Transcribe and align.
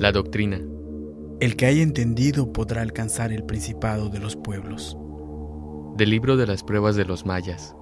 La 0.00 0.12
doctrina. 0.12 0.58
El 1.40 1.56
que 1.56 1.66
haya 1.66 1.82
entendido 1.82 2.54
podrá 2.54 2.80
alcanzar 2.80 3.32
el 3.32 3.44
principado 3.44 4.08
de 4.08 4.18
los 4.18 4.34
pueblos. 4.34 4.96
Del 5.98 6.08
libro 6.08 6.38
de 6.38 6.46
las 6.46 6.64
pruebas 6.64 6.96
de 6.96 7.04
los 7.04 7.26
mayas. 7.26 7.76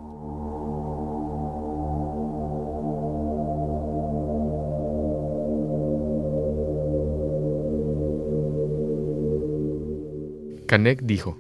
Canek 10.67 11.03
dijo, 11.05 11.38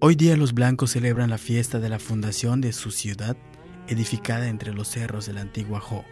Hoy 0.00 0.16
día 0.16 0.36
los 0.36 0.52
blancos 0.52 0.90
celebran 0.90 1.30
la 1.30 1.38
fiesta 1.38 1.78
de 1.78 1.90
la 1.90 2.00
fundación 2.00 2.60
de 2.60 2.72
su 2.72 2.90
ciudad, 2.90 3.36
edificada 3.86 4.48
entre 4.48 4.74
los 4.74 4.88
cerros 4.88 5.26
de 5.26 5.34
la 5.34 5.42
antigua 5.42 5.78
Jo. 5.78 6.04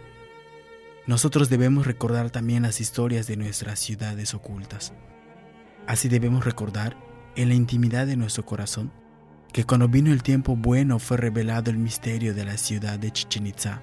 Nosotros 1.06 1.50
debemos 1.50 1.86
recordar 1.86 2.30
también 2.30 2.62
las 2.62 2.80
historias 2.80 3.26
de 3.26 3.36
nuestras 3.36 3.78
ciudades 3.78 4.32
ocultas. 4.32 4.94
Así 5.86 6.08
debemos 6.08 6.44
recordar, 6.44 6.96
en 7.36 7.48
la 7.48 7.54
intimidad 7.54 8.06
de 8.06 8.16
nuestro 8.16 8.46
corazón, 8.46 8.90
que 9.52 9.64
cuando 9.64 9.88
vino 9.88 10.12
el 10.12 10.22
tiempo 10.22 10.56
bueno 10.56 10.98
fue 10.98 11.16
revelado 11.16 11.70
el 11.70 11.76
misterio 11.76 12.32
de 12.32 12.44
la 12.44 12.56
ciudad 12.56 12.98
de 12.98 13.10
Chichen 13.10 13.46
Itza, 13.46 13.82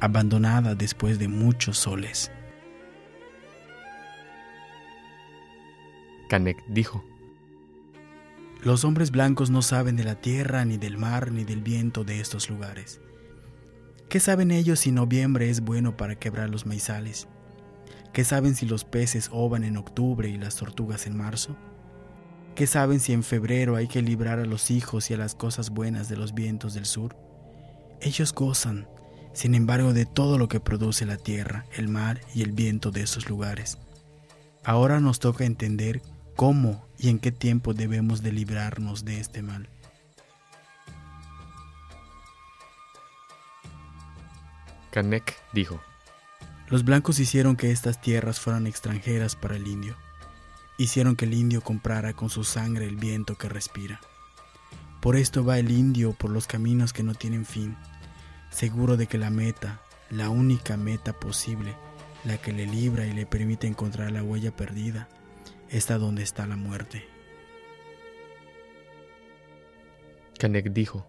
abandonada 0.00 0.74
después 0.74 1.18
de 1.18 1.28
muchos 1.28 1.78
soles. 1.78 2.30
Canek 6.30 6.64
dijo, 6.68 7.04
los 8.62 8.84
hombres 8.84 9.10
blancos 9.10 9.50
no 9.50 9.60
saben 9.60 9.94
de 9.96 10.04
la 10.04 10.14
tierra, 10.14 10.64
ni 10.64 10.78
del 10.78 10.96
mar, 10.96 11.30
ni 11.30 11.44
del 11.44 11.60
viento 11.60 12.02
de 12.02 12.20
estos 12.20 12.48
lugares. 12.48 12.98
¿Qué 14.14 14.20
saben 14.20 14.52
ellos 14.52 14.78
si 14.78 14.92
noviembre 14.92 15.50
es 15.50 15.60
bueno 15.60 15.96
para 15.96 16.14
quebrar 16.14 16.48
los 16.48 16.66
maizales? 16.66 17.26
¿Qué 18.12 18.22
saben 18.22 18.54
si 18.54 18.64
los 18.64 18.84
peces 18.84 19.28
ovan 19.32 19.64
en 19.64 19.76
octubre 19.76 20.28
y 20.28 20.38
las 20.38 20.54
tortugas 20.54 21.08
en 21.08 21.16
marzo? 21.16 21.56
¿Qué 22.54 22.68
saben 22.68 23.00
si 23.00 23.12
en 23.12 23.24
febrero 23.24 23.74
hay 23.74 23.88
que 23.88 24.02
librar 24.02 24.38
a 24.38 24.44
los 24.44 24.70
hijos 24.70 25.10
y 25.10 25.14
a 25.14 25.16
las 25.16 25.34
cosas 25.34 25.70
buenas 25.70 26.08
de 26.08 26.16
los 26.16 26.32
vientos 26.32 26.74
del 26.74 26.86
sur? 26.86 27.16
Ellos 28.00 28.32
gozan, 28.32 28.86
sin 29.32 29.56
embargo, 29.56 29.92
de 29.92 30.06
todo 30.06 30.38
lo 30.38 30.46
que 30.46 30.60
produce 30.60 31.06
la 31.06 31.16
tierra, 31.16 31.66
el 31.76 31.88
mar 31.88 32.20
y 32.36 32.42
el 32.42 32.52
viento 32.52 32.92
de 32.92 33.02
esos 33.02 33.28
lugares. 33.28 33.78
Ahora 34.62 35.00
nos 35.00 35.18
toca 35.18 35.44
entender 35.44 36.02
cómo 36.36 36.86
y 37.00 37.08
en 37.08 37.18
qué 37.18 37.32
tiempo 37.32 37.74
debemos 37.74 38.22
de 38.22 38.30
librarnos 38.30 39.04
de 39.04 39.18
este 39.18 39.42
mal. 39.42 39.68
Canek 44.94 45.34
dijo, 45.52 45.80
Los 46.68 46.84
blancos 46.84 47.18
hicieron 47.18 47.56
que 47.56 47.72
estas 47.72 48.00
tierras 48.00 48.38
fueran 48.38 48.68
extranjeras 48.68 49.34
para 49.34 49.56
el 49.56 49.66
indio. 49.66 49.96
Hicieron 50.78 51.16
que 51.16 51.24
el 51.24 51.34
indio 51.34 51.62
comprara 51.62 52.12
con 52.12 52.30
su 52.30 52.44
sangre 52.44 52.86
el 52.86 52.94
viento 52.94 53.36
que 53.36 53.48
respira. 53.48 54.00
Por 55.00 55.16
esto 55.16 55.44
va 55.44 55.58
el 55.58 55.72
indio 55.72 56.12
por 56.12 56.30
los 56.30 56.46
caminos 56.46 56.92
que 56.92 57.02
no 57.02 57.14
tienen 57.14 57.44
fin, 57.44 57.76
seguro 58.50 58.96
de 58.96 59.08
que 59.08 59.18
la 59.18 59.30
meta, 59.30 59.80
la 60.10 60.28
única 60.28 60.76
meta 60.76 61.12
posible, 61.12 61.74
la 62.22 62.36
que 62.36 62.52
le 62.52 62.64
libra 62.64 63.04
y 63.04 63.12
le 63.12 63.26
permite 63.26 63.66
encontrar 63.66 64.12
la 64.12 64.22
huella 64.22 64.54
perdida, 64.54 65.08
está 65.70 65.98
donde 65.98 66.22
está 66.22 66.46
la 66.46 66.54
muerte. 66.54 67.04
Canek 70.38 70.72
dijo, 70.72 71.04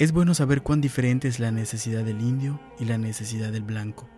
Es 0.00 0.12
bueno 0.12 0.32
saber 0.32 0.62
cuán 0.62 0.80
diferente 0.80 1.28
es 1.28 1.40
la 1.40 1.50
necesidad 1.50 2.02
del 2.04 2.22
indio 2.22 2.58
y 2.78 2.86
la 2.86 2.96
necesidad 2.96 3.52
del 3.52 3.64
blanco. 3.64 4.08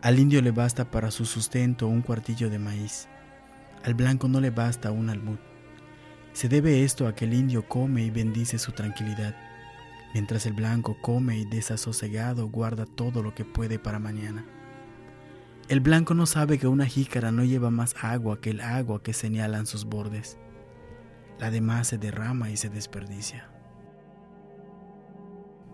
Al 0.00 0.18
indio 0.18 0.40
le 0.40 0.52
basta 0.52 0.90
para 0.90 1.10
su 1.10 1.26
sustento 1.26 1.86
un 1.86 2.00
cuartillo 2.00 2.48
de 2.48 2.58
maíz. 2.58 3.06
Al 3.84 3.92
blanco 3.92 4.26
no 4.26 4.40
le 4.40 4.48
basta 4.48 4.92
un 4.92 5.10
almud. 5.10 5.36
Se 6.32 6.48
debe 6.48 6.82
esto 6.82 7.06
a 7.06 7.14
que 7.14 7.26
el 7.26 7.34
indio 7.34 7.68
come 7.68 8.04
y 8.04 8.10
bendice 8.10 8.58
su 8.58 8.72
tranquilidad, 8.72 9.36
mientras 10.14 10.46
el 10.46 10.54
blanco 10.54 10.96
come 11.02 11.36
y 11.40 11.44
desasosegado 11.44 12.48
guarda 12.48 12.86
todo 12.86 13.22
lo 13.22 13.34
que 13.34 13.44
puede 13.44 13.78
para 13.78 13.98
mañana. 13.98 14.46
El 15.68 15.80
blanco 15.80 16.14
no 16.14 16.24
sabe 16.24 16.56
que 16.58 16.68
una 16.68 16.86
jícara 16.86 17.32
no 17.32 17.44
lleva 17.44 17.70
más 17.70 17.94
agua 18.00 18.40
que 18.40 18.48
el 18.48 18.62
agua 18.62 19.02
que 19.02 19.12
señalan 19.12 19.66
sus 19.66 19.84
bordes. 19.84 20.38
La 21.38 21.50
demás 21.50 21.88
se 21.88 21.98
derrama 21.98 22.48
y 22.48 22.56
se 22.56 22.70
desperdicia. 22.70 23.50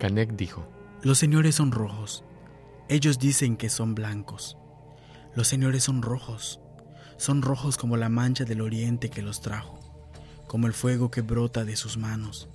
Canek 0.02 0.32
dijo, 0.32 0.66
Los 1.02 1.18
señores 1.18 1.54
son 1.54 1.70
rojos. 1.70 2.24
Ellos 2.88 3.20
dicen 3.20 3.56
que 3.56 3.70
son 3.70 3.94
blancos. 3.94 4.56
Los 5.36 5.46
señores 5.46 5.84
son 5.84 6.02
rojos. 6.02 6.58
Son 7.18 7.40
rojos 7.40 7.76
como 7.76 7.96
la 7.96 8.08
mancha 8.08 8.44
del 8.44 8.62
oriente 8.62 9.10
que 9.10 9.22
los 9.22 9.42
trajo, 9.42 9.78
como 10.48 10.66
el 10.66 10.72
fuego 10.72 11.12
que 11.12 11.20
brota 11.20 11.64
de 11.64 11.76
sus 11.76 11.98
manos, 11.98 12.48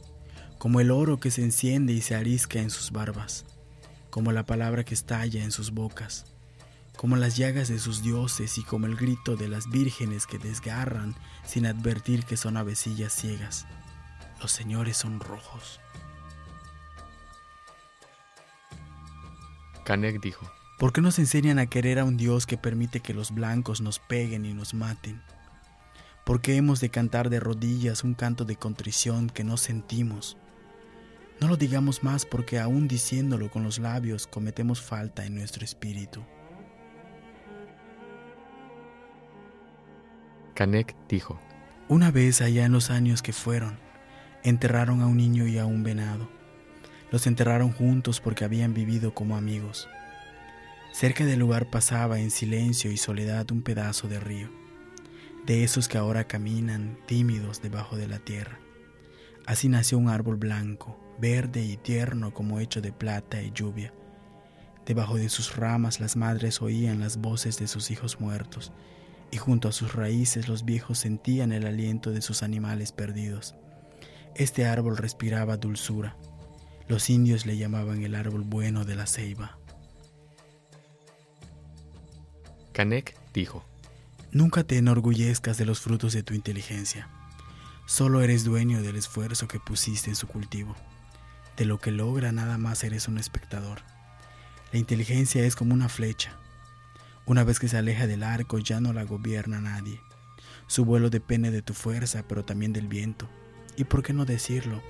como 0.58 0.82
el 0.82 0.92
oro 0.92 1.22
que 1.22 1.32
se 1.32 1.42
enciende 1.42 1.94
y 1.94 2.02
se 2.02 2.16
arisca 2.16 2.60
en 2.60 2.70
sus 2.70 2.92
barbas, 2.92 3.46
como 4.10 4.34
la 4.34 4.46
palabra 4.46 4.84
que 4.84 4.94
estalla 4.94 5.42
en 5.42 5.52
sus 5.52 5.72
bocas 5.72 6.26
como 6.98 7.16
las 7.16 7.38
llagas 7.38 7.68
de 7.68 7.78
sus 7.78 8.02
dioses 8.02 8.58
y 8.58 8.64
como 8.64 8.88
el 8.88 8.96
grito 8.96 9.36
de 9.36 9.48
las 9.48 9.70
vírgenes 9.70 10.26
que 10.26 10.40
desgarran 10.40 11.16
sin 11.46 11.68
advertir 11.68 12.26
que 12.26 12.38
son 12.38 12.58
avecillas 12.58 13.14
ciegas. 13.14 13.68
Los 14.42 14.52
señores 14.52 14.98
son 14.98 15.20
rojos. 15.20 15.80
Canek 19.88 20.20
dijo, 20.20 20.52
¿Por 20.78 20.92
qué 20.92 21.00
nos 21.00 21.18
enseñan 21.18 21.60
a 21.60 21.68
querer 21.68 21.98
a 21.98 22.04
un 22.04 22.18
Dios 22.18 22.46
que 22.46 22.58
permite 22.58 23.00
que 23.00 23.14
los 23.14 23.34
blancos 23.34 23.80
nos 23.80 24.00
peguen 24.00 24.46
y 24.46 24.54
nos 24.54 24.74
maten? 24.74 25.22
¿Por 26.26 26.42
qué 26.42 26.58
hemos 26.58 26.82
de 26.82 26.90
cantar 26.90 27.30
de 27.30 27.40
rodillas 27.40 28.04
un 28.04 28.14
canto 28.14 28.44
de 28.44 28.58
contrición 28.58 29.30
que 29.30 29.46
no 29.46 29.56
sentimos? 29.56 30.36
No 31.40 31.48
lo 31.48 31.56
digamos 31.56 32.04
más 32.04 32.26
porque 32.26 32.60
aún 32.60 32.90
diciéndolo 32.90 33.50
con 33.50 33.64
los 33.64 33.80
labios 33.80 34.28
cometemos 34.28 34.82
falta 34.82 35.26
en 35.26 35.36
nuestro 35.36 35.64
espíritu. 35.64 36.22
Canek 40.54 40.98
dijo, 41.08 41.40
Una 41.88 42.12
vez 42.12 42.42
allá 42.42 42.66
en 42.66 42.74
los 42.74 42.90
años 42.90 43.22
que 43.22 43.32
fueron, 43.32 43.80
enterraron 44.44 45.02
a 45.02 45.08
un 45.08 45.16
niño 45.16 45.48
y 45.48 45.58
a 45.58 45.66
un 45.66 45.84
venado. 45.84 46.37
Los 47.12 47.28
enterraron 47.28 47.72
juntos 47.72 48.20
porque 48.20 48.44
habían 48.44 48.74
vivido 48.74 49.14
como 49.14 49.38
amigos. 49.38 49.88
Cerca 50.92 51.26
del 51.26 51.40
lugar 51.40 51.70
pasaba 51.70 52.20
en 52.20 52.32
silencio 52.32 52.92
y 52.92 52.98
soledad 52.98 53.52
un 53.52 53.62
pedazo 53.62 54.08
de 54.08 54.20
río, 54.20 54.50
de 55.46 55.64
esos 55.64 55.88
que 55.88 55.98
ahora 55.98 56.28
caminan 56.28 56.98
tímidos 57.06 57.62
debajo 57.62 57.96
de 57.98 58.08
la 58.08 58.20
tierra. 58.20 58.60
Así 59.46 59.70
nació 59.70 59.98
un 59.98 60.10
árbol 60.10 60.36
blanco, 60.36 61.00
verde 61.20 61.64
y 61.64 61.78
tierno 61.78 62.34
como 62.34 62.60
hecho 62.60 62.82
de 62.82 62.92
plata 62.92 63.42
y 63.42 63.52
lluvia. 63.52 63.94
Debajo 64.86 65.16
de 65.16 65.30
sus 65.30 65.56
ramas 65.56 66.00
las 66.00 66.16
madres 66.16 66.62
oían 66.62 67.00
las 67.00 67.18
voces 67.18 67.58
de 67.58 67.68
sus 67.68 67.92
hijos 67.92 68.20
muertos 68.20 68.72
y 69.32 69.38
junto 69.38 69.68
a 69.68 69.74
sus 69.74 69.94
raíces 69.94 70.48
los 70.48 70.66
viejos 70.66 71.00
sentían 71.00 71.52
el 71.52 71.66
aliento 71.66 72.12
de 72.12 72.22
sus 72.22 72.44
animales 72.44 72.92
perdidos. 72.92 73.56
Este 74.36 74.66
árbol 74.66 74.98
respiraba 74.98 75.58
dulzura. 75.58 76.16
Los 76.88 77.10
indios 77.10 77.46
le 77.46 77.58
llamaban 77.58 78.04
el 78.04 78.16
árbol 78.16 78.44
bueno 78.44 78.86
de 78.86 78.96
la 78.96 79.08
ceiba. 79.08 79.58
Canek 82.74 83.18
dijo, 83.34 83.66
Nunca 84.32 84.64
te 84.64 84.78
enorgullezcas 84.78 85.58
de 85.58 85.66
los 85.66 85.80
frutos 85.80 86.14
de 86.14 86.24
tu 86.24 86.34
inteligencia. 86.34 87.10
Solo 87.86 88.22
eres 88.22 88.44
dueño 88.44 88.82
del 88.82 88.96
esfuerzo 88.96 89.48
que 89.48 89.60
pusiste 89.60 90.10
en 90.10 90.16
su 90.16 90.28
cultivo. 90.28 90.76
De 91.56 91.66
lo 91.66 91.80
que 91.80 91.92
logra 91.92 92.32
nada 92.32 92.58
más 92.58 92.84
eres 92.84 93.08
un 93.08 93.18
espectador. 93.18 93.80
La 94.72 94.80
inteligencia 94.80 95.44
es 95.44 95.56
como 95.56 95.74
una 95.74 95.90
flecha 95.90 96.38
una 97.28 97.44
vez 97.44 97.60
que 97.60 97.68
se 97.68 97.78
aleja 97.78 98.08
del 98.08 98.24
arco 98.24 98.58
ya 98.58 98.80
no 98.80 98.94
la 98.94 99.04
gobierna 99.04 99.60
nadie. 99.60 100.00
Su 100.68 100.86
vuelo 100.86 101.10
depende 101.10 101.52
de 101.52 101.62
tu 101.62 101.74
fuerza, 101.74 102.24
pero 102.26 102.46
también 102.46 102.72
del 102.72 102.88
viento. 102.88 103.28
Y 103.76 103.84
por 103.84 104.02
qué 104.02 104.14
no 104.14 104.24
decirlo, 104.24 104.82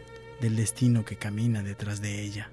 del 0.42 0.56
destino 0.56 1.06
que 1.06 1.18
camina 1.18 1.64
detrás 1.64 2.02
de 2.02 2.22
ella. 2.22 2.52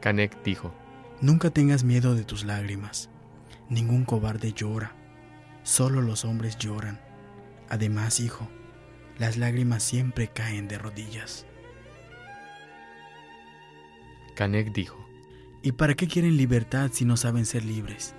Canek 0.00 0.42
dijo, 0.42 0.74
Nunca 1.20 1.50
tengas 1.50 1.82
miedo 1.82 2.14
de 2.14 2.24
tus 2.24 2.44
lágrimas. 2.44 3.10
Ningún 3.68 4.04
cobarde 4.04 4.52
llora. 4.52 4.94
Solo 5.64 6.00
los 6.00 6.24
hombres 6.24 6.56
lloran. 6.58 7.00
Además, 7.68 8.20
hijo, 8.20 8.48
las 9.18 9.36
lágrimas 9.36 9.82
siempre 9.82 10.28
caen 10.28 10.68
de 10.68 10.78
rodillas. 10.78 11.44
Canek 14.36 14.72
dijo, 14.72 15.04
¿Y 15.62 15.72
para 15.72 15.94
qué 15.94 16.06
quieren 16.06 16.36
libertad 16.36 16.90
si 16.92 17.04
no 17.04 17.16
saben 17.16 17.44
ser 17.44 17.64
libres? 17.64 18.14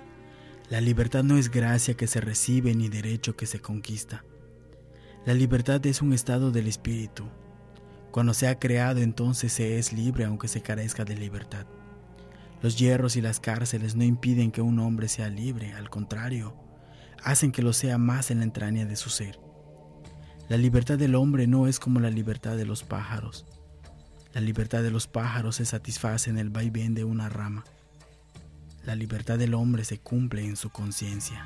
La 0.68 0.80
libertad 0.80 1.24
no 1.24 1.38
es 1.38 1.50
gracia 1.50 1.94
que 1.96 2.06
se 2.06 2.20
recibe 2.20 2.74
ni 2.74 2.88
derecho 2.88 3.34
que 3.34 3.46
se 3.46 3.60
conquista. 3.60 4.24
La 5.26 5.34
libertad 5.34 5.84
es 5.84 6.00
un 6.00 6.14
estado 6.14 6.50
del 6.50 6.66
espíritu. 6.66 7.24
Cuando 8.10 8.32
se 8.32 8.48
ha 8.48 8.58
creado 8.58 9.00
entonces 9.00 9.52
se 9.52 9.78
es 9.78 9.92
libre 9.92 10.24
aunque 10.24 10.48
se 10.48 10.62
carezca 10.62 11.04
de 11.04 11.14
libertad. 11.14 11.66
Los 12.62 12.78
hierros 12.78 13.16
y 13.16 13.20
las 13.20 13.38
cárceles 13.38 13.96
no 13.96 14.04
impiden 14.04 14.50
que 14.50 14.62
un 14.62 14.78
hombre 14.78 15.08
sea 15.08 15.28
libre, 15.28 15.74
al 15.74 15.90
contrario, 15.90 16.56
hacen 17.22 17.52
que 17.52 17.60
lo 17.60 17.74
sea 17.74 17.98
más 17.98 18.30
en 18.30 18.38
la 18.38 18.44
entraña 18.44 18.86
de 18.86 18.96
su 18.96 19.10
ser. 19.10 19.38
La 20.48 20.56
libertad 20.56 20.98
del 20.98 21.14
hombre 21.14 21.46
no 21.46 21.66
es 21.66 21.78
como 21.78 22.00
la 22.00 22.10
libertad 22.10 22.56
de 22.56 22.64
los 22.64 22.82
pájaros. 22.82 23.44
La 24.32 24.40
libertad 24.40 24.82
de 24.82 24.90
los 24.90 25.06
pájaros 25.06 25.56
se 25.56 25.66
satisface 25.66 26.30
en 26.30 26.38
el 26.38 26.48
vaivén 26.48 26.94
de 26.94 27.04
una 27.04 27.28
rama. 27.28 27.64
La 28.84 28.94
libertad 28.94 29.38
del 29.38 29.52
hombre 29.52 29.84
se 29.84 29.98
cumple 29.98 30.46
en 30.46 30.56
su 30.56 30.70
conciencia. 30.70 31.44